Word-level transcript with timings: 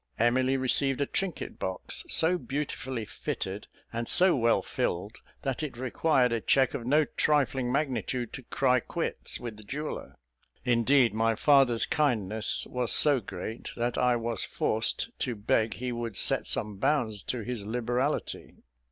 Emily 0.17 0.57
received 0.57 0.99
a 0.99 1.05
trinket 1.05 1.59
box, 1.59 2.03
so 2.09 2.39
beautifully 2.39 3.05
fitted 3.05 3.67
and 3.93 4.07
so 4.07 4.35
well 4.35 4.63
filled, 4.63 5.19
that 5.43 5.61
it 5.61 5.77
required 5.77 6.33
a 6.33 6.41
cheque 6.41 6.73
of 6.73 6.87
no 6.87 7.05
trifling 7.05 7.71
magnitude 7.71 8.33
to 8.33 8.41
cry 8.41 8.79
quits 8.79 9.39
with 9.39 9.57
the 9.57 9.63
jeweller; 9.63 10.15
indeed 10.65 11.13
my 11.13 11.35
father's 11.35 11.85
kindness 11.85 12.65
was 12.67 12.91
so 12.91 13.19
great, 13.19 13.69
that 13.77 13.95
I 13.95 14.15
was 14.15 14.43
forced 14.43 15.11
to 15.19 15.35
beg 15.35 15.75
he 15.75 15.91
would 15.91 16.17
set 16.17 16.47
some 16.47 16.77
bounds 16.77 17.21
to 17.25 17.41
his 17.41 17.63
liberality. 17.63 18.55